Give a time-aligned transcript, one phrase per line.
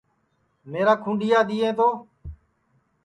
[0.71, 1.87] میرا کھُونڈِؔیا دؔیئیں تو